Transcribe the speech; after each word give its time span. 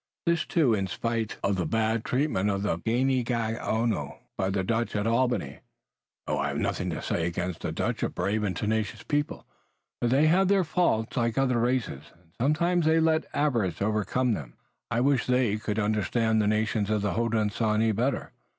This, 0.25 0.45
too, 0.47 0.73
in 0.73 0.87
spite 0.87 1.37
of 1.43 1.57
the 1.57 1.65
bad 1.67 2.03
treatment 2.03 2.49
of 2.49 2.63
the 2.63 2.79
Ganeagaono 2.79 4.17
by 4.35 4.49
the 4.49 4.63
Dutch 4.63 4.95
at 4.95 5.05
Albany. 5.05 5.59
O, 6.25 6.39
I 6.39 6.47
have 6.47 6.57
nothing 6.57 6.89
to 6.89 7.03
say 7.03 7.27
against 7.27 7.59
the 7.61 7.71
Dutch, 7.71 8.01
a 8.01 8.09
brave 8.09 8.41
and 8.41 8.55
tenacious 8.55 9.03
people, 9.03 9.45
but 9.99 10.09
they 10.09 10.25
have 10.25 10.47
their 10.47 10.63
faults, 10.63 11.17
like 11.17 11.37
other 11.37 11.59
races, 11.59 12.01
and 12.15 12.31
sometimes 12.41 12.87
they 12.87 12.99
let 12.99 13.27
avarice 13.35 13.79
overcome 13.79 14.33
them! 14.33 14.55
I 14.89 15.01
wish 15.01 15.27
they 15.27 15.57
could 15.57 15.77
understand 15.77 16.41
the 16.41 16.47
nations 16.47 16.89
of 16.89 17.03
the 17.03 17.13
Hodenosaunee 17.13 17.91
better. 17.95 18.31